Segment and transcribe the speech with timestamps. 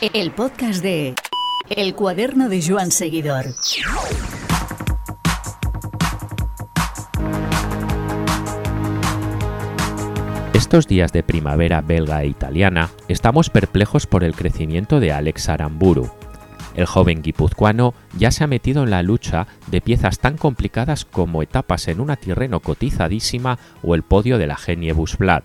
[0.00, 1.16] El podcast de
[1.68, 3.46] El cuaderno de Joan Seguidor.
[10.54, 16.08] Estos días de primavera belga e italiana, estamos perplejos por el crecimiento de Alex Aramburu.
[16.76, 21.42] El joven guipuzcoano ya se ha metido en la lucha de piezas tan complicadas como
[21.42, 25.42] etapas en una Tirreno cotizadísima o el podio de la Genie Busblat.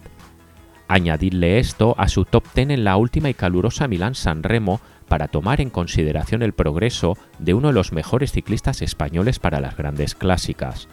[0.93, 5.59] Añadirle esto a su top 10 en la última y calurosa Milán-San Remo para tomar
[5.59, 10.87] en consideración el progreso de uno de los mejores ciclistas españoles para las grandes clásicas.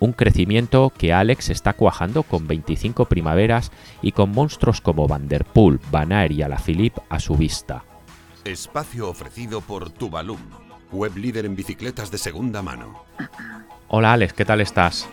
[0.00, 3.70] Un crecimiento que Alex está cuajando con 25 primaveras
[4.02, 7.84] y con monstruos como Van der Poel, Van Aert y Alaphilippe a su vista.
[8.44, 10.40] Espacio ofrecido por Tuvalum,
[10.90, 13.04] web líder en bicicletas de segunda mano.
[13.86, 15.08] Hola Alex, ¿qué tal estás?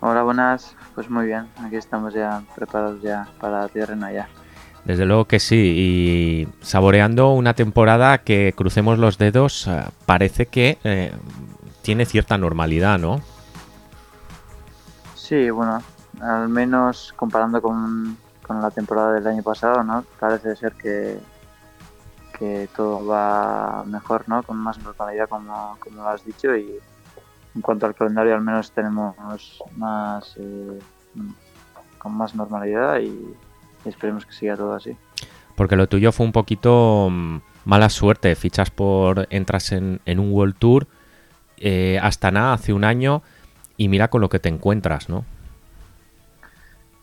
[0.00, 0.76] Hola, buenas.
[0.98, 4.28] Pues muy bien, aquí estamos ya preparados ya para la tierra ya.
[4.84, 10.76] Desde luego que sí, y saboreando una temporada que, crucemos los dedos, eh, parece que
[10.82, 11.12] eh,
[11.82, 13.20] tiene cierta normalidad, ¿no?
[15.14, 15.80] Sí, bueno,
[16.20, 20.04] al menos comparando con, con la temporada del año pasado, ¿no?
[20.18, 21.20] Parece ser que,
[22.36, 24.42] que todo va mejor, ¿no?
[24.42, 26.80] Con más normalidad, como, como lo has dicho, y
[27.54, 29.16] en cuanto al calendario al menos tenemos
[29.76, 30.78] más eh,
[31.98, 33.34] con más normalidad y,
[33.84, 34.96] esperemos que siga todo así.
[35.56, 40.56] Porque lo tuyo fue un poquito mm, mala suerte, fichas por, entras en, un World
[40.58, 40.86] Tour,
[41.56, 43.22] eh, hasta nada, hace un año,
[43.76, 45.24] y mira con lo que te encuentras, ¿no?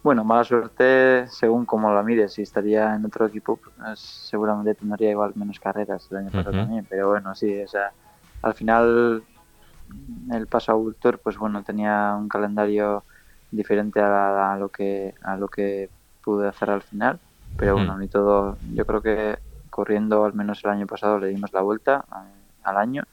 [0.05, 2.33] Bueno, mala suerte según cómo la mires.
[2.33, 6.85] Si estaría en otro equipo, pues, seguramente tendría igual menos carreras el año pasado también.
[6.87, 7.91] Pero bueno, sí, o sea,
[8.43, 9.23] al final
[10.31, 13.03] el paso a Tour, pues bueno, tenía un calendario
[13.51, 15.89] diferente a, lo que a lo que
[16.23, 17.19] pude hacer al final.
[17.57, 18.57] Pero bueno, ni todo.
[18.73, 19.37] Yo creo que
[19.69, 22.05] corriendo, al menos el año pasado, le dimos la vuelta
[22.63, 23.03] al año.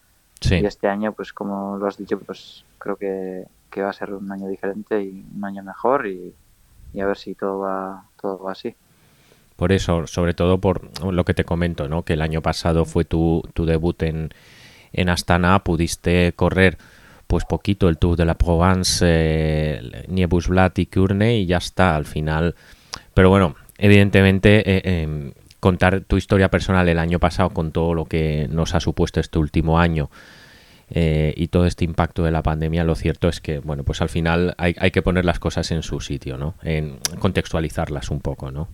[0.41, 3.47] Y este año, pues como lo has dicho, pues creo que,
[3.81, 6.35] va a ser un año diferente y un año mejor y,
[7.01, 8.75] a ver si todo va, todo va así.
[9.55, 12.03] Por eso, sobre todo por lo que te comento, ¿no?
[12.03, 14.31] Que el año pasado fue tu, tu debut en,
[14.93, 16.79] en Astana, pudiste correr
[17.33, 22.05] pues poquito el Tour de la Provence, eh, Niebusblat y Curne y ya está al
[22.05, 22.55] final.
[23.15, 28.05] Pero bueno, evidentemente eh, em, contar tu historia personal el año pasado con todo lo
[28.05, 30.11] que nos ha supuesto este último año
[30.91, 34.11] eh, y todo este impacto de la pandemia, lo cierto es que, bueno, pues al
[34.11, 36.57] final hay, que poner las cosas en su sitio, ¿no?
[36.63, 38.69] En contextualizarlas un poco, ¿no?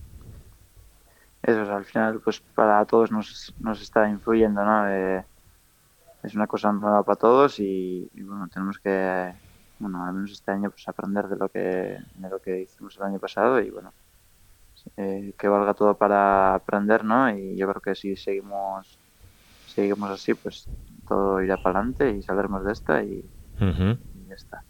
[1.43, 4.85] Eso, al final, pues para todos nos, nos está influyendo, ¿no?
[6.23, 9.33] Es una cosa nueva para todos y, bueno, tenemos que,
[9.79, 13.03] bueno, al menos este año pues aprender de lo que, de lo que hicimos el
[13.03, 13.93] año pasado y bueno,
[14.97, 17.29] eh, que valga todo para aprender, ¿no?
[17.35, 18.99] Y yo creo que si seguimos,
[19.65, 20.67] seguimos así, pues
[21.07, 23.23] todo irá para adelante y saldremos de esta y
[24.27, 24.63] ya está.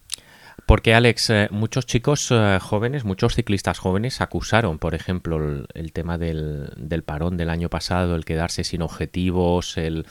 [0.70, 6.20] Porque, Alex, eh, muchos chicos eh, jóvenes, muchos ciclistas jóvenes acusaron, por ejemplo, el, tema
[6.20, 10.06] del, parón del año pasado, el quedarse sin objetivos, el,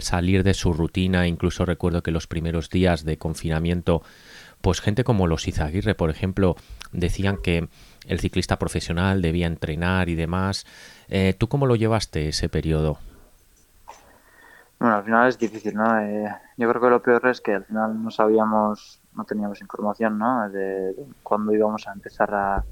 [0.00, 1.26] salir de su rutina.
[1.26, 4.00] Incluso recuerdo que los primeros días de confinamiento,
[4.62, 6.56] pues gente como los Izaguirre, por ejemplo,
[6.90, 7.68] decían que
[8.06, 10.64] el ciclista profesional debía entrenar y demás.
[11.10, 12.96] Eh, ¿Tú cómo lo llevaste ese periodo?
[14.78, 15.84] Bueno, al final es difícil, ¿no?
[16.56, 20.48] yo creo que lo peor es que al final no sabíamos no teníamos información ¿no?
[20.48, 22.64] de, cuándo íbamos a empezar a,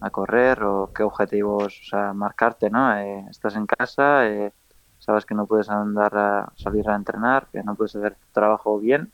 [0.00, 2.68] a, correr o qué objetivos o sea, marcarte.
[2.68, 2.94] ¿no?
[2.98, 4.52] Eh, estás en casa, eh,
[4.98, 8.78] sabes que no puedes andar a salir a entrenar, que no puedes hacer tu trabajo
[8.80, 9.12] bien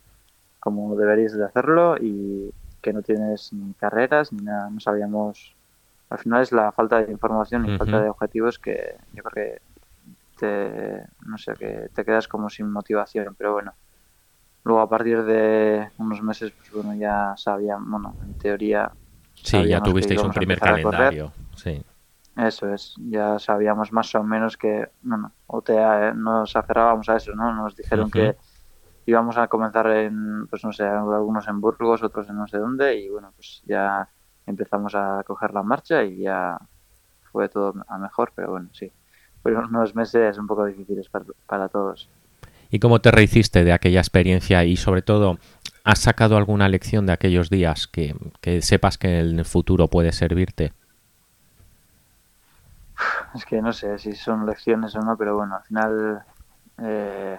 [0.59, 4.71] como deberías de hacerlo y que no tienes ni carreras ni nada.
[4.71, 5.55] No sabíamos.
[6.09, 9.63] Al final es la falta de información y falta de objetivos que yo creo que
[10.39, 13.35] te, no sé, que te quedas como sin motivación.
[13.37, 13.75] Pero bueno,
[14.65, 18.91] Luego a partir de unos meses, pues bueno, ya sabían, bueno, en teoría...
[19.35, 21.85] Sí, ya tuvisteis un primer calendario, sí.
[22.37, 27.35] Eso es, ya sabíamos más o menos que, bueno, OTA eh, nos aferrábamos a eso,
[27.35, 27.55] ¿no?
[27.55, 28.37] Nos dijeron que
[29.05, 32.97] íbamos a comenzar en, pues no sé, algunos en Burgos, otros en no sé dónde,
[32.97, 34.09] y bueno, pues ya
[34.47, 36.59] empezamos a coger la marcha y ya
[37.31, 38.91] fue todo a mejor, pero bueno, sí.
[39.43, 42.09] Fueron unos meses un poco difíciles para, para todos.
[42.73, 44.65] ¿Y cómo te rehiciste de aquella experiencia?
[44.65, 45.39] Y sobre todo,
[45.85, 48.17] ¿has sacado alguna lección de aquellos días que,
[48.63, 50.73] sepas que en el futuro puede servirte?
[53.35, 56.23] Es que no sé si son lecciones o no, pero bueno, al final
[56.79, 57.39] eh,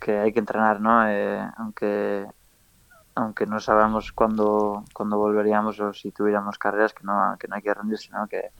[0.00, 1.08] que hay que entrenar, ¿no?
[1.08, 2.24] Eh, aunque
[3.16, 7.62] aunque no sabemos cuándo, cuándo volveríamos o si tuviéramos carreras, que no, que no hay
[7.62, 8.28] que rendirse, ¿no?
[8.28, 8.52] Que,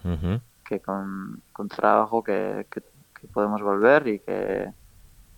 [0.65, 2.83] que con, con trabajo que, que,
[3.15, 4.73] que podemos volver y que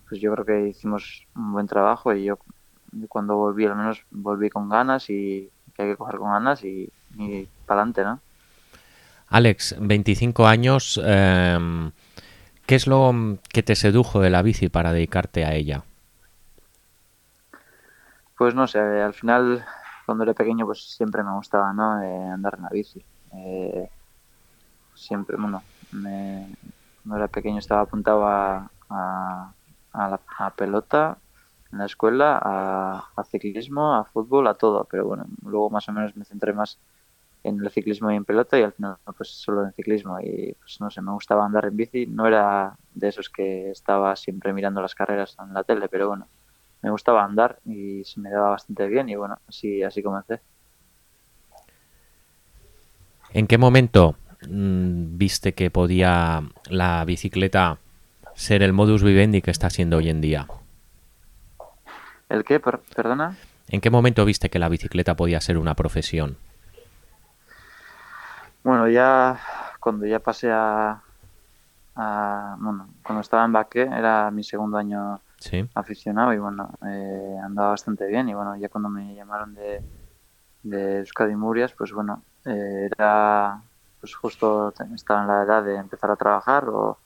[0.07, 2.37] pues yo creo que hicimos un buen trabajo y yo,
[3.09, 6.89] cuando volví al menos volví con ganas y que hay que coger con ganas y,
[7.17, 8.19] y para adelante, ¿no?
[9.27, 11.91] Alex, 25 años, eh,
[12.65, 13.13] ¿qué es lo
[13.51, 15.83] que te sedujo de la bici para dedicarte a ella?
[18.37, 19.65] Pues no sé, al final
[20.05, 22.01] cuando era pequeño pues siempre me gustaba ¿no?
[22.01, 23.03] Eh, andar en la bici.
[23.33, 23.89] Eh,
[24.93, 26.47] siempre, bueno, me,
[27.03, 29.51] cuando era pequeño estaba apuntado a, a,
[29.95, 31.17] a la pelota
[31.71, 36.15] en la escuela, a, ciclismo, a fútbol, a todo, pero bueno, luego más o menos
[36.15, 36.77] me centré más
[37.43, 40.19] en el ciclismo y en pelota y al final pues solo en ciclismo.
[40.19, 44.15] Y pues no sé, me gustaba andar en bici, no era de esos que estaba
[44.15, 46.27] siempre mirando las carreras en la tele, pero bueno,
[46.81, 50.39] me gustaba andar y se me daba bastante bien y bueno, así, así comencé.
[53.33, 54.15] ¿En qué momento
[54.47, 57.79] mmm, viste que podía la bicicleta
[58.35, 60.47] ser el modus vivendi que está siendo hoy en día?
[62.29, 62.59] ¿El qué?
[62.59, 63.35] Per ¿Perdona?
[63.69, 66.37] ¿En qué momento viste que la bicicleta podía ser una profesión?
[68.63, 69.39] Bueno, ya
[69.79, 71.01] cuando ya pasé a,
[71.95, 75.67] a bueno, cuando estaba en Baque era mi segundo año Sí.
[75.75, 79.81] aficionado y bueno, eh, andaba bastante bien y bueno, ya cuando me llamaron de,
[80.63, 83.61] de Euskadi Murias, pues bueno, eh, era
[83.99, 86.97] pues justo estaba en la edad de empezar a trabajar o,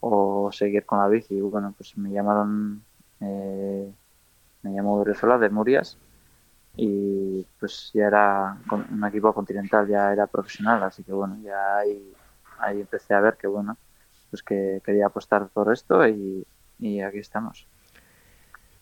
[0.00, 2.82] o seguir con la bici bueno, pues me llamaron,
[3.20, 3.90] eh,
[4.62, 5.96] me llamó de Murias
[6.76, 12.12] y pues ya era un equipo continental, ya era profesional, así que bueno, ya ahí,
[12.58, 13.76] ahí empecé a ver que bueno,
[14.30, 16.46] pues que quería apostar por esto y,
[16.78, 17.66] y aquí estamos.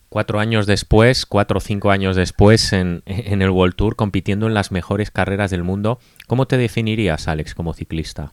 [0.09, 4.55] Cuatro años después, cuatro o cinco años después, en, en el World Tour, compitiendo en
[4.55, 8.31] las mejores carreras del mundo, ¿cómo te definirías, Alex, como ciclista?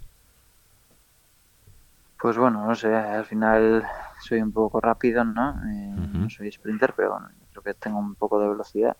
[2.21, 3.85] Pues bueno, no sé, al final
[4.21, 5.51] soy un poco rápido, ¿no?
[5.51, 5.95] Eh.
[6.15, 8.97] No soy sprinter, pero bueno, creo que tengo un poco de velocidad.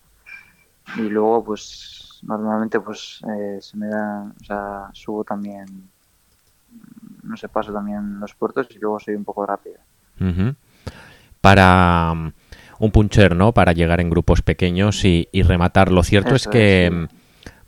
[0.97, 5.67] Y luego, pues, normalmente, pues, eh, se me da, o sea, subo también,
[7.23, 9.79] no sé, paso también los puertos y luego soy un poco rápido.
[11.41, 12.33] Para um,
[12.79, 13.53] un puncher, ¿no?
[13.53, 15.91] Para llegar en grupos pequeños y, y rematar.
[15.91, 17.16] Lo cierto es que, es, sí.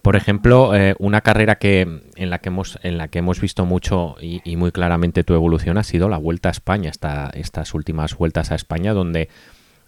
[0.08, 1.82] Por ejemplo, eh, una carrera que
[2.16, 5.76] en la que hemos en la que hemos visto mucho y, muy claramente tu evolución
[5.76, 9.28] ha sido la Vuelta a España, esta, estas últimas vueltas a España, donde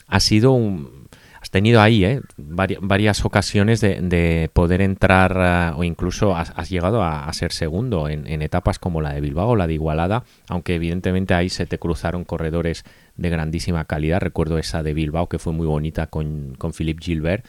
[0.09, 1.09] ha sido un
[1.41, 2.21] has tenido ahí ¿eh?
[2.37, 7.53] vari- varias ocasiones de, de poder entrar ah, o incluso has, has llegado a, ser
[7.53, 11.65] segundo en, etapas como la de Bilbao o la de Igualada, aunque evidentemente ahí se
[11.65, 12.85] te cruzaron corredores
[13.17, 14.21] de grandísima calidad.
[14.21, 17.47] Recuerdo esa de Bilbao que fue muy bonita con, con Philippe Gilbert.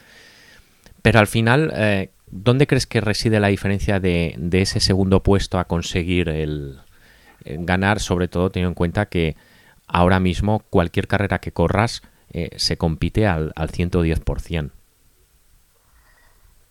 [1.02, 5.64] Pero al final, eh, ¿dónde crees que reside la diferencia de, ese segundo puesto a
[5.64, 6.80] conseguir el,
[7.44, 9.36] el ganar, sobre todo teniendo en cuenta que
[9.86, 14.72] ahora mismo cualquier carrera que corras eh, se compite al, al 110%?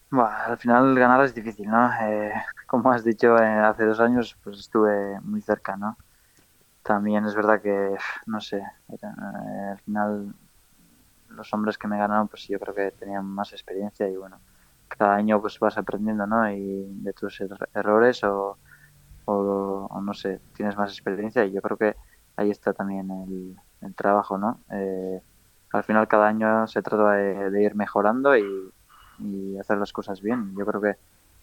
[0.09, 1.89] Bueno, al final ganar es difícil, ¿no?
[2.01, 2.33] Eh,
[2.67, 5.95] como has dicho, eh, hace dos años pues estuve muy cerca, ¿no?
[6.83, 8.97] También es verdad que, no sé, eh,
[9.71, 10.33] al final
[11.29, 14.37] los hombres que me ganaron, pues yo creo que tenían más experiencia y bueno,
[14.97, 16.51] cada año pues vas aprendiendo, ¿no?
[16.51, 18.57] Y de tus er- errores o,
[19.25, 21.95] o, no sé, tienes más experiencia y yo creo que
[22.35, 23.09] ahí está también
[23.81, 24.59] el, trabajo, ¿no?
[24.71, 25.21] Eh,
[25.71, 28.71] al final cada año se trata de, ir mejorando y,
[29.59, 30.55] hacer las cosas bien.
[30.57, 30.95] Yo creo que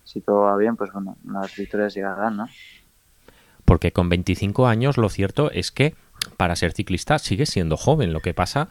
[0.02, 2.48] si todo va bien, pues bueno, las victorias llegarán, ¿no?
[3.64, 5.94] Porque con 25 años lo cierto es que
[6.36, 8.12] para ser ciclista sigues siendo joven.
[8.12, 8.68] Lo que pasa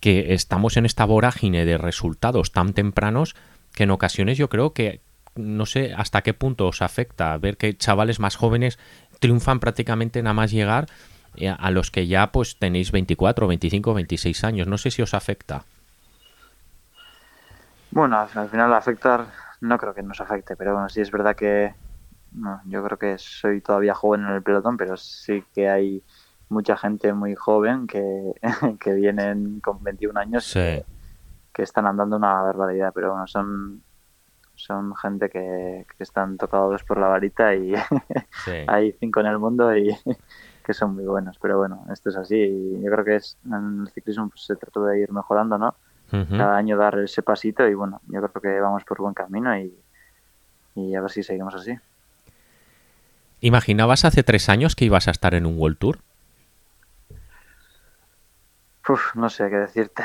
[0.00, 3.34] que estamos en esta vorágine de resultados tan tempranos
[3.76, 5.00] que en ocasiones yo creo que
[5.36, 8.78] no sé hasta qué punto os afecta ver que chavales más jóvenes
[9.20, 10.86] triunfan prácticamente nada más llegar
[11.36, 14.66] eh, a los que ya pues tenéis 24, 25, 26 años.
[14.66, 15.64] No sé si os afecta.
[17.90, 19.26] Bueno, al al final afectar,
[19.60, 21.74] no creo que nos afecte, pero bueno, sí es verdad que
[22.32, 26.02] no, yo creo que soy todavía joven en el pelotón, pero sí que hay
[26.48, 28.32] mucha gente muy joven que,
[28.80, 30.60] que vienen con 21 años Sí.
[30.60, 30.84] que,
[31.56, 33.82] que están andando una barbaridad, pero bueno, son,
[34.56, 37.72] son gente que, que están tocados por la varita y
[38.44, 38.52] Sí.
[38.66, 39.88] hay cinco en el mundo y
[40.62, 43.80] que son muy buenos, pero bueno, esto es así y yo creo que es en
[43.80, 45.74] el ciclismo pues, se trata de ir mejorando, ¿no?
[46.10, 49.74] Cada año dar ese pasito y bueno, yo creo que vamos por buen camino y,
[50.74, 51.72] y a ver si seguimos así.
[53.40, 55.98] ¿Imaginabas hace tres años que ibas a estar en un World Tour?
[58.88, 60.04] Uf, no sé qué decirte.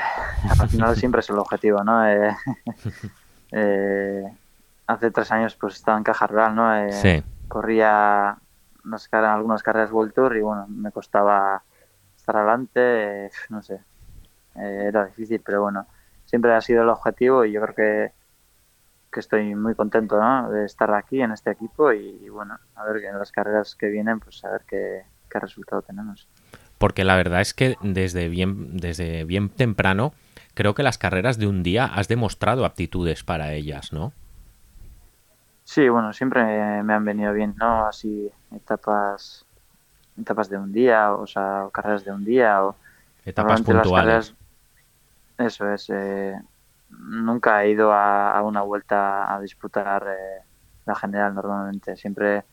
[0.60, 2.08] Al final siempre es el objetivo, ¿no?
[2.08, 2.36] Eh,
[3.52, 4.24] eh,
[4.88, 6.76] hace tres años pues estaba en Caja Rural, ¿no?
[6.76, 7.24] Eh, Sí.
[7.48, 8.38] Corría
[9.12, 11.62] algunas carreras World Tour y bueno, me costaba
[12.16, 13.82] estar adelante, no sé,
[14.56, 15.86] eh, era difícil, pero bueno,
[16.26, 18.14] siempre ha sido el objetivo y yo creo que,
[19.12, 20.18] que estoy muy contento
[20.50, 24.20] de estar aquí en este equipo y, bueno, a ver en las carreras que vienen,
[24.20, 26.28] pues a ver qué, qué resultado tenemos.
[26.82, 30.14] Porque la verdad es que desde bien, desde bien temprano
[30.56, 34.14] creo que las carreras de un día has demostrado aptitudes para ellas, ¿no?
[35.64, 36.42] Sí, bueno, siempre
[36.82, 37.86] me han venido bien, ¿no?
[37.86, 39.46] Así etapas
[40.20, 42.76] etapas de un día, o sea, carreras de un día o
[43.26, 44.34] etapas puntuales.
[45.38, 45.88] eso es.
[45.92, 46.36] Eh,
[46.90, 50.42] nunca he ido a, una vuelta a disputar eh,
[50.88, 51.96] la general normalmente.
[51.96, 52.44] Siempre,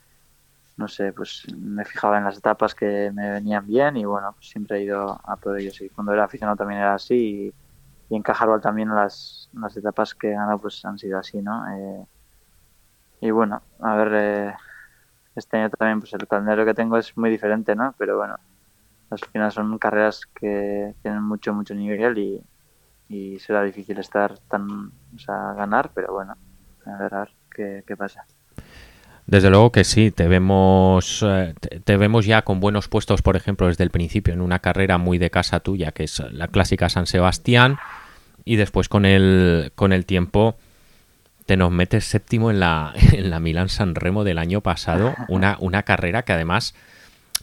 [0.79, 4.49] no sé, pues me fijaba en las etapas que me venían bien y bueno, pues
[4.49, 5.81] siempre he ido a por ellos.
[5.81, 7.53] Y cuando era aficionado también era así
[8.11, 11.69] y, en Cajarval también las, las etapas que he ganado pues han sido así, ¿no?
[11.71, 12.07] Eh,
[13.21, 14.55] y bueno, a ver, eh,
[15.35, 17.95] este año también pues el calendario que tengo es muy diferente, ¿no?
[17.99, 18.37] Pero bueno,
[19.11, 22.19] al final son carreras que tienen mucho, mucho nivel
[23.09, 26.37] y, será difícil estar tan, o sea, ganar, pero bueno,
[26.87, 28.27] a ver, a ver qué, qué pasa.
[29.29, 31.53] Desde luego que sí, te vemos, eh,
[31.85, 35.19] te vemos ya con buenos puestos, por ejemplo, desde el principio, en una carrera muy
[35.19, 37.77] de casa tuya, que es la clásica San Sebastián,
[38.47, 40.57] y después con el, con el tiempo
[41.45, 45.59] te nos metes séptimo en la, en la Milan San Remo del año pasado, una,
[45.61, 46.75] una carrera que además,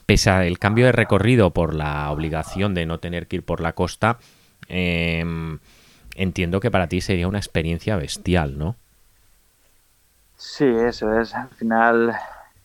[0.08, 3.74] pese al cambio de recorrido por la obligación de no tener que ir por la
[3.74, 4.18] costa,
[4.70, 5.60] em,
[6.16, 8.76] entiendo que para ti sería una experiencia bestial, ¿no?
[10.38, 11.34] Sí, eso es.
[11.36, 12.14] Al final,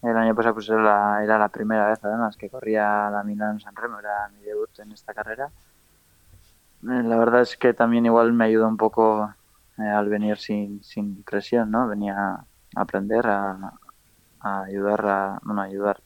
[0.03, 3.61] el año pasado pues era la, era la primera vez además que corría la Milan
[3.61, 5.53] San Remo, era mi debut en esta carrera.
[6.83, 9.35] Eh, la verdad es que también igual me ayudó un poco
[9.79, 11.87] eh, al venir sin, sin presión, ¿no?
[11.89, 12.47] Venía a
[12.77, 13.73] aprender, a,
[14.41, 16.03] ayudar, a, bueno, ayudar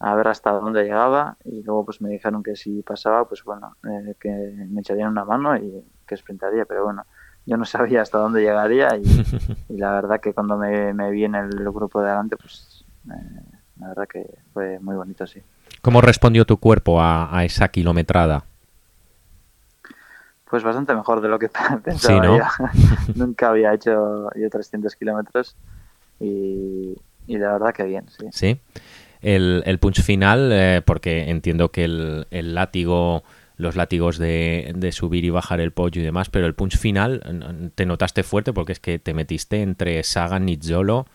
[0.00, 3.76] a ver hasta dónde llegaba y luego pues me dijeron que si pasaba, pues bueno,
[3.84, 7.06] eh, que me echarían una mano y que sprintaría, pero bueno,
[7.50, 8.88] yo no sabía hasta dónde llegaría
[9.68, 13.40] y, la verdad que cuando me, me, vi en el grupo de adelante, pues eh,
[13.80, 15.40] la verdad que fue muy bonito, sí.
[15.80, 18.44] ¿Cómo respondió tu cuerpo a esa kilometrada?
[20.48, 21.48] Pues bastante mejor de lo que
[21.84, 22.52] pensaba
[23.14, 25.56] Nunca había hecho yo 300 kilómetros
[26.20, 28.26] y, la verdad que bien, sí.
[28.32, 28.60] Sí.
[29.20, 33.24] El, el punch final, eh, porque entiendo que el, el látigo
[33.56, 37.72] los látigos de, de, subir y bajar el pollo y demás, pero el punch final
[37.74, 41.06] te notaste fuerte porque es que te metiste entre Sagan, Nizzolo,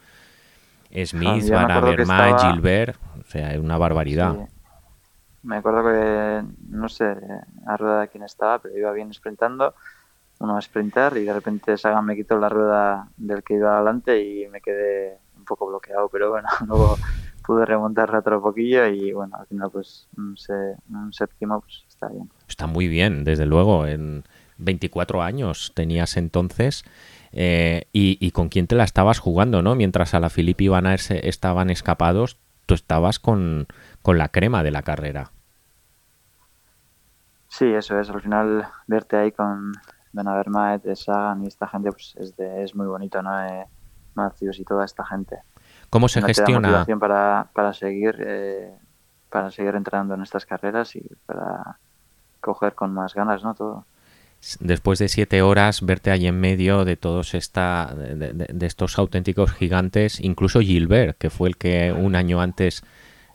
[1.05, 4.35] Smith, Van Avermaet, Gilbert, o sea, es una barbaridad.
[5.43, 7.15] Me acuerdo que, no sé,
[7.65, 9.73] a rueda de quién estaba, pero iba bien sprintando,
[10.39, 14.21] uno a sprintar y de repente Sagan me quitó la rueda del que iba adelante
[14.23, 16.97] y me quedé un poco bloqueado, pero bueno, luego
[17.51, 20.37] pude remontar otro poquillo y bueno, al final pues un,
[20.89, 22.29] un séptimo pues está bien.
[22.47, 24.23] Está muy bien, desde luego, en
[24.57, 26.85] 24 años tenías entonces...
[27.33, 29.73] Eh, y, y, con quién te la estabas jugando, ¿no?
[29.73, 33.67] Mientras a la Filippi y Van estaban escapados, tú estabas con,
[34.01, 35.31] con la crema de la carrera.
[37.47, 38.09] Sí, eso es.
[38.09, 39.71] Al final, verte ahí con
[40.11, 43.45] Ben Avermaet, Sagan y esta gente, pues es, es muy bonito, ¿no?
[43.45, 43.65] Eh,
[44.41, 45.37] y toda esta gente.
[45.91, 46.67] ¿Cómo se gestiona?
[46.67, 48.71] motivación para, para seguir eh,
[49.29, 51.77] para seguir entrenando en estas carreras y para
[52.39, 53.53] coger con más ganas, ¿no?
[53.53, 53.85] Todo.
[54.59, 60.19] Después de siete horas, verte ahí en medio de todos esta, de estos auténticos gigantes,
[60.19, 62.83] incluso Gilbert, que fue el que un año antes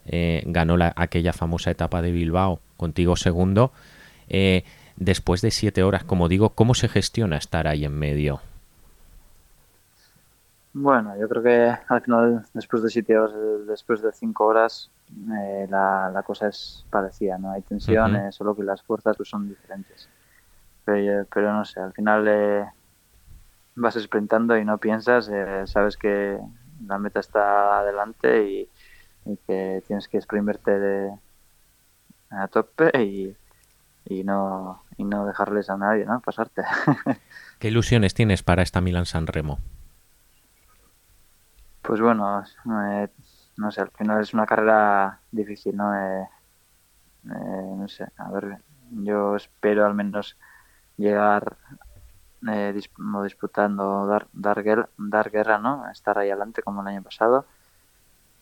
[0.04, 3.72] eh, ganó la, aquella famosa etapa de Bilbao, contigo segundo.
[4.28, 4.64] Eh,
[4.96, 8.40] después de siete horas, como digo, ¿cómo se gestiona estar ahí en medio?
[10.78, 13.34] Bueno, yo creo que al final, después de siete horas,
[13.66, 14.90] después de cinco horas,
[15.32, 17.50] eh, la, cosa es parecida, ¿no?
[17.50, 20.06] Hay tensiones, solo que las fuerzas pues, son diferentes.
[20.84, 22.70] Pero, no sé, al final
[23.74, 25.30] vas sprintando y no piensas,
[25.64, 26.38] sabes que
[26.86, 28.68] la meta está adelante y,
[29.24, 31.10] y que tienes que exprimirte de,
[32.28, 33.34] a tope y,
[34.04, 36.20] y, no, y no dejarles a nadie, ¿no?
[36.20, 36.64] Pasarte.
[37.60, 39.58] ¿Qué ilusiones tienes para esta Milan San Remo?
[41.86, 43.08] Pues bueno, eh,
[43.56, 45.94] no sé, al final es una carrera difícil, ¿no?
[45.94, 46.28] Eh,
[47.26, 48.58] eh, no sé, a ver,
[48.90, 50.36] yo espero al menos
[50.96, 51.56] llegar
[52.48, 52.74] eh,
[53.22, 55.88] disputando, dar, dar, guerra, dar guerra, ¿no?
[55.90, 57.46] Estar ahí adelante como el año pasado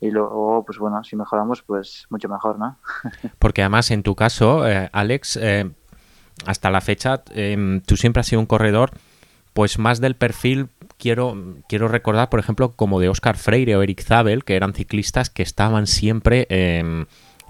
[0.00, 2.76] y luego, pues bueno, si mejoramos, pues mucho mejor, ¿no?
[3.38, 5.70] Porque además, en tu caso, eh, Alex, eh,
[6.46, 8.90] hasta la fecha, em, tú siempre has sido un corredor,
[9.54, 10.68] pues más del perfil
[11.04, 11.36] quiero,
[11.68, 15.42] quiero recordar, por ejemplo, como de Oscar Freire o Eric Zabel, que eran ciclistas que
[15.42, 17.04] estaban siempre em,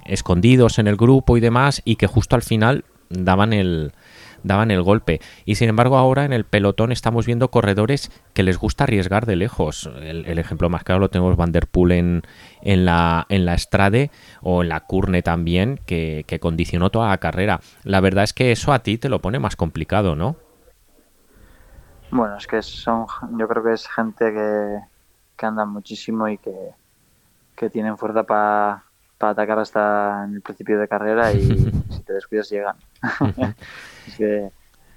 [0.06, 3.92] escondidos en el grupo y demás, y que justo al final daban el,
[4.42, 5.20] daban el golpe.
[5.44, 9.36] Y sin embargo ahora en el pelotón estamos viendo corredores que les gusta arriesgar de
[9.36, 9.88] lejos.
[10.02, 12.22] El, ejemplo más claro lo tenemos Van Der Poel en,
[12.60, 13.56] en, la, en la
[14.42, 17.60] o en la Curne también, que, que condicionó toda la carrera.
[17.84, 20.38] La verdad es que eso a ti te lo pone más complicado, ¿no?
[22.14, 23.06] Bueno, es que son,
[23.36, 24.78] yo creo que es gente que,
[25.36, 26.54] que anda muchísimo y que,
[27.56, 28.84] que tienen fuerza para
[29.18, 31.42] atacar hasta en el principio de carrera y
[31.90, 32.76] si te descuidas llegan.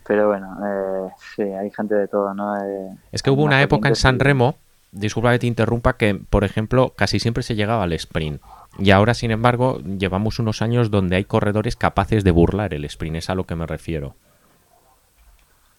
[0.05, 2.55] pero bueno, eh, sí, hay gente de todo, ¿no?
[2.55, 4.57] Eh, es que hubo una época en San Remo,
[4.91, 8.43] disculpa que te interrumpa, que por ejemplo casi siempre se llegaba al sprint.
[8.77, 13.15] Y ahora, sin embargo, llevamos unos años donde hay corredores capaces de burlar el sprint,
[13.15, 14.13] es a lo que me refiero.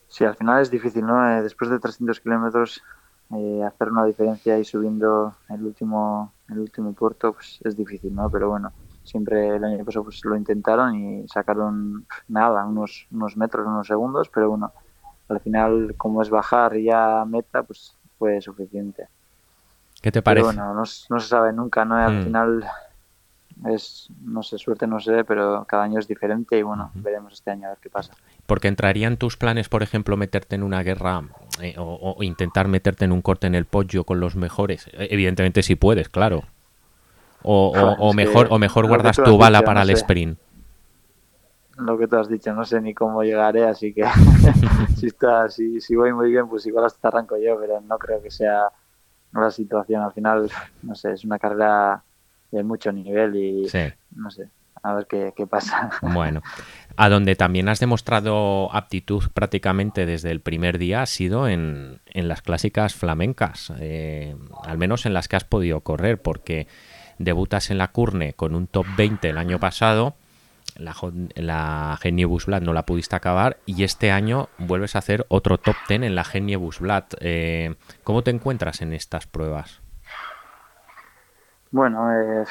[0.09, 1.31] Sí, al final es difícil, ¿no?
[1.31, 2.83] Eh, después de 300 kilómetros,
[3.35, 8.31] eh, hacer una diferencia y subiendo el último, el último puerto, pues es difícil, ¿no?
[8.31, 8.73] Pero bueno,
[9.05, 14.31] siempre el año pasado pues lo intentaron y sacaron nada, unos, unos metros, unos segundos,
[14.31, 14.73] pero bueno,
[15.29, 19.09] al final, como es bajar ya meta, pues fue suficiente.
[20.01, 20.47] ¿Qué te parece?
[20.47, 21.97] Pero bueno, no, no se sabe nunca, ¿no?
[21.97, 22.25] Al mm.
[22.25, 22.65] final
[23.67, 27.51] es, no sé, suerte no sé, pero cada año es diferente y bueno, veremos este
[27.51, 28.13] año a ver qué pasa.
[28.47, 31.23] Porque entrarían tus planes, por ejemplo, meterte en una guerra
[31.61, 34.87] eh, o, intentar meterte en un corte en el pollo con los mejores.
[34.93, 36.45] E, evidentemente si puedes, claro.
[37.43, 40.39] O, mejor, o mejor guardas tu bala para el sprint.
[41.77, 44.05] Lo que tú has dicho, no sé ni cómo llegaré, así que
[44.97, 48.21] si, está, si, si voy muy bien, pues igual hasta arranco yo, pero no creo
[48.21, 48.65] que sea
[49.33, 50.03] la situación.
[50.03, 50.51] Al final,
[50.83, 52.03] no sé, es una carrera
[52.51, 53.67] de mucho nivel y
[54.15, 54.49] no sé,
[54.83, 55.91] a ver qué, pasa.
[56.03, 56.43] Bueno,
[56.97, 62.29] a donde también has demostrado aptitud prácticamente desde el primer día ha sido en, en
[62.29, 66.67] las clásicas flamencas, eh, al menos en las que has podido correr, porque
[67.19, 70.15] debutas en la Curne con un top 20 el año pasado,
[70.77, 70.95] la,
[71.35, 75.77] la Geniebus Blatt no la pudiste acabar y este año vuelves a hacer otro top
[75.89, 77.15] 10 en la Geniebus Blatt.
[77.21, 79.81] Eh, ¿Cómo te encuentras en estas pruebas?
[81.71, 82.45] Bueno, eh,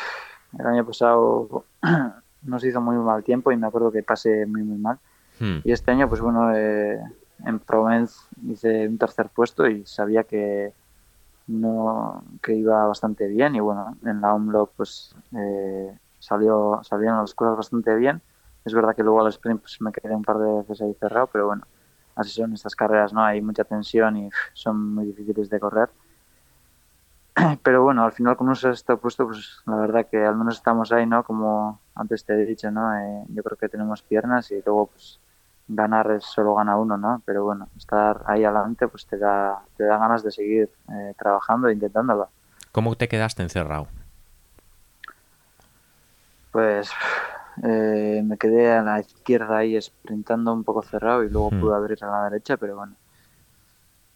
[0.59, 1.65] el año pasado
[2.43, 4.99] nos hizo muy mal tiempo y me acuerdo que pasé muy, muy mal.
[5.39, 5.59] Hmm.
[5.63, 6.99] Y este año, pues bueno, eh,
[7.45, 10.73] en Provence hice un tercer puesto y sabía que
[11.47, 17.33] no que iba bastante bien y bueno, en la Omloop pues eh, salió, salieron las
[17.33, 18.21] cosas bastante bien.
[18.65, 21.29] Es verdad que luego al sprint pues, me quedé un par de veces ahí cerrado,
[21.31, 21.63] pero bueno,
[22.15, 23.23] así son estas carreras, ¿no?
[23.23, 25.89] Hay mucha tensión y son muy difíciles de correr.
[27.63, 30.91] pero bueno, al final como se está puesto, pues la verdad que al menos estamos
[30.91, 31.23] ahí, ¿no?
[31.23, 32.97] Como antes te he dicho, ¿no?
[32.97, 35.19] Eh, yo creo que tenemos piernas y luego pues
[35.67, 37.21] ganar es solo gana uno, ¿no?
[37.25, 41.67] Pero bueno, estar ahí adelante pues te da, te da ganas de seguir eh, trabajando
[41.67, 42.29] e intentándolo.
[42.71, 43.87] ¿Cómo te quedaste encerrado?
[46.51, 46.89] Pues
[47.63, 51.59] eh, me quedé a la izquierda ahí sprintando un poco cerrado y luego hmm.
[51.59, 52.93] pude abrir a la derecha, pero bueno,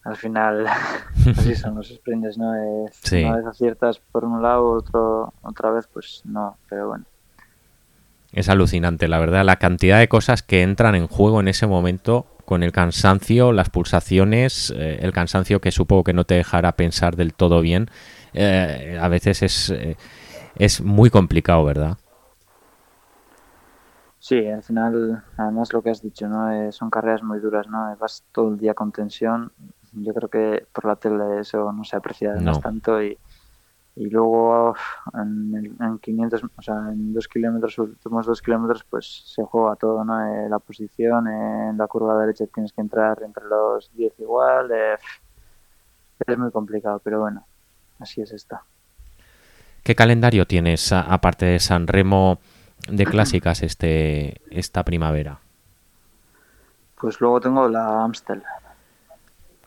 [0.03, 0.65] al final
[1.37, 2.51] así son los sprints, ¿no?
[2.51, 7.05] Una vez aciertas por un lado, otro, otra vez pues no, pero bueno.
[8.31, 12.27] Es alucinante, la verdad, la cantidad de cosas que entran en juego en ese momento
[12.45, 17.15] con el cansancio, las pulsaciones, eh, el cansancio que supongo que no te dejará pensar
[17.15, 17.89] del todo bien.
[18.33, 19.97] Eh, a veces es, eh,
[20.55, 21.97] es muy complicado, ¿verdad?
[24.19, 26.71] Sí, al final, además lo que has dicho, ¿no?
[26.71, 27.95] son carreras muy duras, ¿no?
[27.97, 29.51] Vas todo el día con tensión,
[29.93, 33.17] yo creo que por la tele eso no se aprecia tanto y,
[33.95, 34.75] y luego
[35.13, 40.05] en, en, 500, o sea, en dos kilómetros, últimos dos kilómetros, pues se juega todo,
[40.05, 40.25] ¿no?
[40.25, 44.95] Eh, la posición, en la curva derecha tienes que entrar entre los 10 igual, eh,
[46.25, 47.45] es muy complicado, pero bueno,
[47.99, 48.59] así es esto.
[49.83, 52.39] ¿Qué calendario tienes aparte de San Remo
[52.87, 55.39] de clásicas este esta primavera?
[56.99, 58.43] Pues luego tengo la Amstel.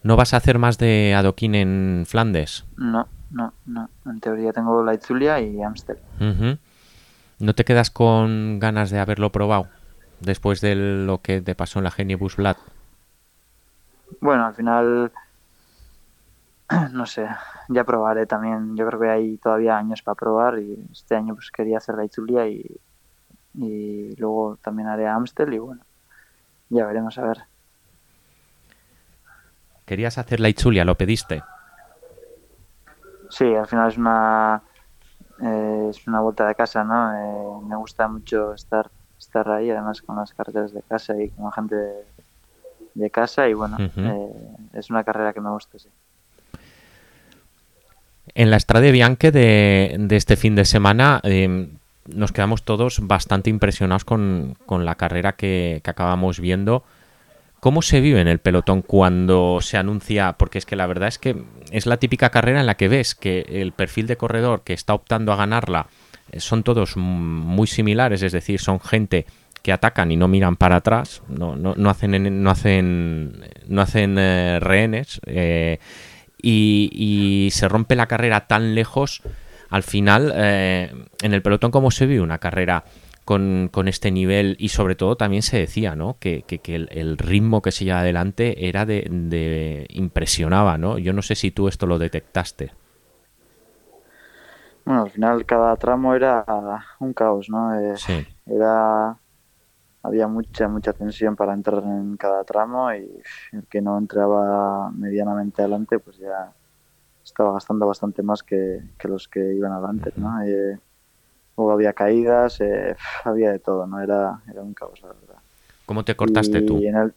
[0.04, 2.66] ¿No vas a hacer más de adoquín en Flandes?
[2.76, 3.88] No, no, no.
[4.04, 5.96] En teoría tengo la Itzulia y Amstel.
[7.38, 9.68] ¿No te quedas con ganas de haberlo probado
[10.20, 12.58] después de lo que te pasó en la Geniebus Blatt?
[14.20, 15.10] Bueno, al final,
[16.92, 17.26] no sé,
[17.70, 18.76] ya probaré también.
[18.76, 22.04] Yo creo que hay todavía años para probar y este año pues quería hacer la
[22.04, 22.78] Itzulia y,
[23.54, 25.82] y luego también haré Amstel y bueno,
[26.68, 27.53] ya veremos a ver.
[29.84, 31.42] Querías hacer la Itzulia, ¿lo pediste?
[33.30, 34.62] Sí, al final es una
[35.42, 37.12] eh, es una vuelta de casa, ¿no?
[37.14, 41.46] Eh, me gusta mucho estar estar ahí, además con las carreteras de casa y con
[41.46, 41.76] la gente
[42.94, 44.32] de, casa y bueno, eh,
[44.74, 45.88] es una carrera que me gusta, sí.
[48.34, 51.68] En la Strade Bianche de, de este fin de semana eh,
[52.06, 56.84] nos quedamos todos bastante impresionados con, con la carrera que, que, acabamos viendo.
[57.64, 60.34] ¿Cómo se vive en el pelotón cuando se anuncia?
[60.34, 63.14] Porque es que la verdad es que es la típica carrera en la que ves
[63.14, 65.86] que el perfil de corredor que está optando a ganarla
[66.30, 69.24] eh, son todos muy similares, es decir, son gente
[69.62, 74.18] que atacan y no miran para atrás, no, no, no hacen, no hacen, no hacen
[74.18, 75.78] eh, rehenes eh,
[76.42, 79.22] y, se rompe la carrera tan lejos.
[79.70, 82.84] Al final, en el pelotón, ¿cómo se vive una carrera
[83.24, 84.56] con, con, este nivel?
[84.58, 86.16] Y sobre todo también se decía ¿no?
[86.18, 90.78] que, que, que el, el, ritmo que se lleva adelante era de, de, impresionaba.
[90.78, 90.98] ¿no?
[90.98, 92.72] Yo no sé si tú esto lo detectaste.
[94.84, 96.44] Bueno, al final cada tramo era
[97.00, 97.74] un caos, ¿no?
[97.74, 98.26] Eh, sí.
[98.46, 99.16] Era
[100.04, 105.62] había mucha, mucha tensión para entrar en cada tramo y el que no entraba medianamente
[105.62, 106.52] adelante, pues ya
[107.24, 110.12] estaba gastando bastante más que, que los que iban adelante,
[110.46, 110.78] eh,
[111.56, 114.00] luego había caídas, eh, había de todo, ¿no?
[114.00, 115.38] Era, era un caos, la verdad.
[115.86, 116.78] ¿Cómo te cortaste y tú?
[116.78, 117.14] En el,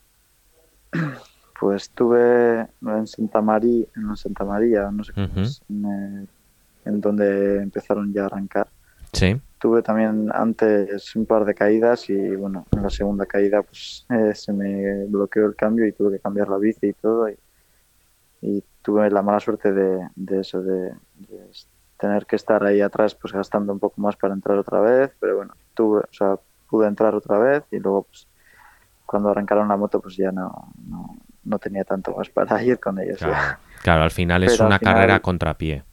[1.59, 5.41] pues estuve en Santa María, en Santa María, no sé cómo Uh -huh.
[5.43, 6.27] es, en, eh,
[6.85, 8.67] en donde empezaron ya a arrancar.
[9.13, 9.39] Sí.
[9.59, 14.33] Tuve también antes un par de caídas y bueno, en la segunda caída pues eh,
[14.35, 17.35] se me bloqueó el cambio y tuve que cambiar la bici y todo y,
[18.41, 21.49] y tuve la mala suerte de, de eso, de, de,
[21.97, 25.37] tener que estar ahí atrás pues gastando un poco más para entrar otra vez, pero
[25.37, 26.37] bueno, tuve, o sea,
[26.69, 28.27] pude entrar otra vez y luego pues
[29.05, 32.99] cuando arrancaron la moto pues ya no, no, no tenía tanto más para ir con
[32.99, 33.17] ellos.
[33.17, 35.83] Claro, claro al final es pero una final, carrera contrapié.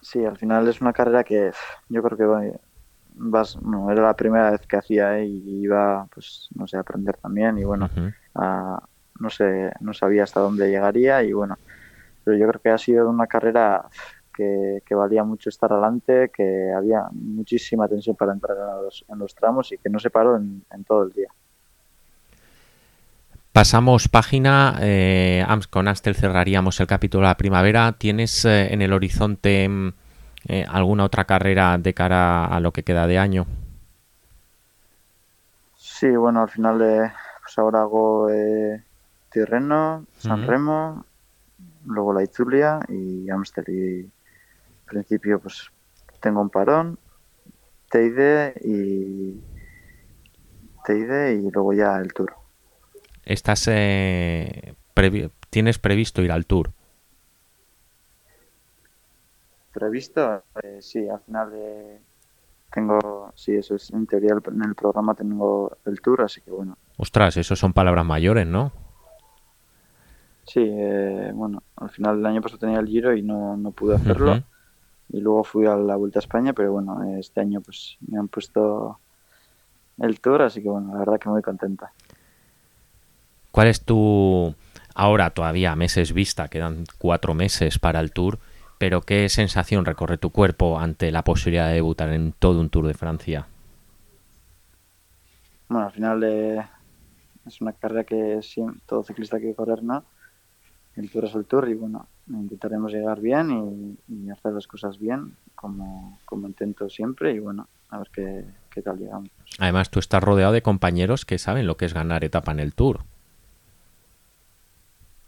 [0.00, 1.52] Sí, al final es una carrera que
[1.88, 2.58] yo creo que
[3.14, 5.26] vas, no, era la primera vez que hacía ¿eh?
[5.26, 8.14] y iba, pues, no sé, a aprender también y bueno, Uh -huh.
[8.34, 8.82] a,
[9.20, 11.56] no sé, no sabía hasta dónde llegaría y bueno,
[12.24, 13.84] pero yo creo que ha sido una carrera
[14.32, 19.18] que, que valía mucho estar adelante, que había muchísima tensión para entrar en los, en
[19.18, 21.28] los tramos y que no se paró en, en todo el día.
[23.52, 27.92] Pasamos página, eh, con Astel cerraríamos el capítulo de la primavera.
[27.92, 29.68] ¿Tienes eh, en el horizonte
[30.48, 33.46] eh, alguna otra carrera de cara a lo que queda de año?
[35.76, 38.28] Sí, bueno, al final pues ahora hago
[39.30, 40.46] Tirreno, San uh -huh.
[40.46, 41.04] Remo,
[41.84, 43.64] luego la Izulia y Amstel.
[43.68, 44.10] Y
[44.92, 45.70] principio pues
[46.20, 46.98] tengo un parón,
[47.90, 49.40] Teide y
[50.84, 52.34] Teide y luego ya el Tour.
[53.24, 56.70] ¿Estás eh, previ tienes previsto ir al tour?
[59.72, 62.00] Previsto, eh, sí, al final eh,
[62.72, 66.76] tengo, sí, eso es en teoría en el programa tengo el tour, así que bueno.
[66.96, 68.72] Ostras, eso son palabras mayores, ¿no?
[70.44, 73.96] Sí, eh, bueno, al final del año pasado tenía el Giro y no, no pude
[73.96, 74.32] hacerlo.
[74.32, 74.51] Uh -huh.
[75.12, 78.28] Y luego fui a la Vuelta a España, pero bueno, este año pues me han
[78.28, 78.98] puesto
[79.98, 81.92] el tour, así que bueno, la verdad que muy contenta.
[83.50, 84.54] ¿Cuál es tu,
[84.94, 88.38] ahora todavía meses vista, quedan cuatro meses para el Tour,
[88.78, 92.86] pero qué sensación recorre tu cuerpo ante la posibilidad de debutar en todo un Tour
[92.86, 93.46] de Francia?
[95.68, 96.66] Bueno, al final eh,
[97.46, 100.02] es una carrera que sí, todo ciclista quiere correr, ¿no?
[100.96, 104.98] El Tour es el Tour y bueno, intentaremos llegar bien y, y hacer las cosas
[104.98, 109.28] bien, como, como intento siempre y bueno, a ver qué, qué tal llegamos.
[109.58, 112.74] Además, tú estás rodeado de compañeros que saben lo que es ganar etapa en el
[112.74, 113.00] Tour.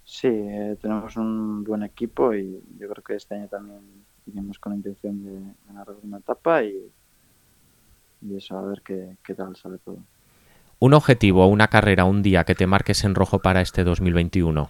[0.04, 3.80] Sí, eh, tenemos un buen equipo y yo creo que este año también
[4.26, 6.90] venimos con la intención de ganar una etapa y,
[8.22, 9.98] y eso, a ver qué, qué, tal sale todo.
[10.78, 14.68] ¿Un objetivo, una carrera, un día que te marques en rojo para este 2021?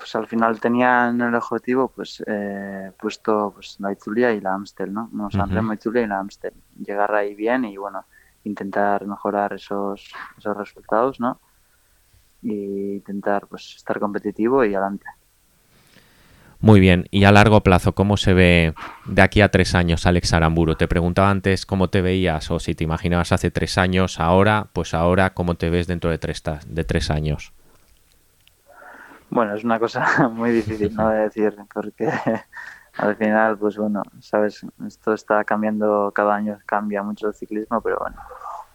[0.00, 4.54] Pues al final tenía en el objetivo pues eh, puesto pues, la Itzulia y la
[4.54, 5.10] Amstel, ¿no?
[5.12, 5.76] no San Remo, uh -huh.
[5.76, 6.54] Itzulia y la Amstel.
[6.82, 8.06] Llegar ahí bien y bueno,
[8.44, 11.38] intentar mejorar esos, esos resultados, ¿no?
[12.42, 15.06] y intentar pues estar competitivo y adelante.
[16.62, 18.74] Muy bien, y a largo plazo, ¿cómo se ve
[19.06, 20.74] de aquí a tres años Alex Aramburu?
[20.74, 24.92] Te preguntaba antes cómo te veías o si te imaginabas hace tres años, ahora, pues
[24.92, 27.54] ahora, ¿cómo te ves dentro de tres, de tres años?
[29.30, 31.08] Bueno, es una cosa muy difícil ¿no?
[31.08, 32.10] de decir, porque
[32.96, 37.98] al final, pues bueno, sabes, esto está cambiando, cada año cambia mucho el ciclismo, pero
[37.98, 38.16] bueno,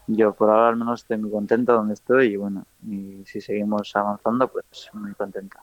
[0.08, 3.96] yo por ahora al menos estoy muy contento donde estoy y bueno, y si seguimos
[3.96, 5.60] avanzando, pues muy contenta.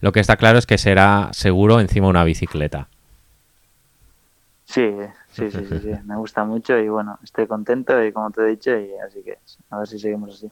[0.00, 2.88] Lo que está claro es que será seguro encima una bicicleta.
[4.64, 4.96] Sí,
[5.32, 8.46] sí, sí, sí, sí, me gusta mucho y bueno, estoy contento y como te he
[8.46, 9.38] dicho, y así que
[9.70, 10.50] a ver si seguimos así.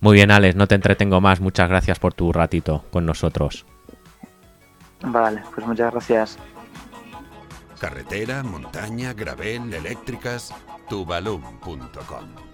[0.00, 1.40] Muy bien, Alex, no te entretengo más.
[1.40, 3.66] Muchas gracias por tu ratito con nosotros.
[5.02, 6.38] Vale, pues muchas gracias.
[7.80, 10.54] Carretera, montaña, gravel, eléctricas,
[10.88, 12.51] tubalum.com.